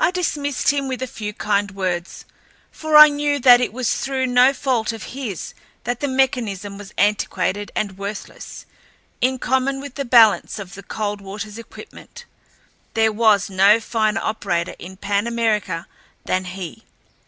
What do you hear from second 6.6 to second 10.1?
was antiquated and worthless, in common with the